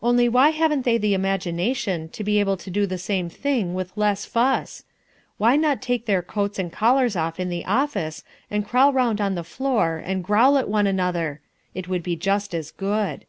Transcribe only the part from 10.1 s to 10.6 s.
growl